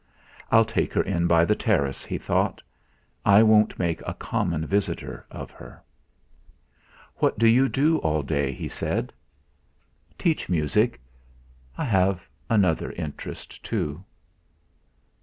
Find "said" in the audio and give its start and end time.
8.67-9.13